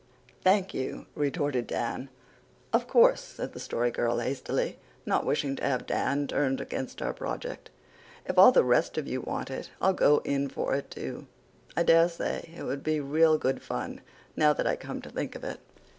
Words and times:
"Thank 0.43 0.73
you," 0.73 1.05
retorted 1.13 1.67
Dan. 1.67 2.09
"Of 2.73 2.87
course," 2.87 3.21
said 3.21 3.53
the 3.53 3.59
Story 3.59 3.91
Girl 3.91 4.17
hastily, 4.17 4.79
not 5.05 5.27
wishing 5.27 5.55
to 5.57 5.63
have 5.63 5.85
Dan 5.85 6.25
turned 6.25 6.59
against 6.59 7.03
our 7.03 7.13
project, 7.13 7.69
"if 8.25 8.35
all 8.35 8.51
the 8.51 8.63
rest 8.63 8.97
of 8.97 9.07
you 9.07 9.21
want 9.21 9.51
it 9.51 9.69
I'll 9.79 9.93
go 9.93 10.17
in 10.25 10.49
for 10.49 10.73
it 10.73 10.89
too. 10.89 11.27
I 11.77 11.83
daresay 11.83 12.49
it 12.51 12.63
would 12.63 12.83
be 12.83 12.99
real 12.99 13.37
good 13.37 13.61
fun, 13.61 14.01
now 14.35 14.53
that 14.53 14.65
I 14.65 14.75
come 14.75 15.03
to 15.03 15.09
think 15.11 15.35
of 15.35 15.43
it. 15.43 15.59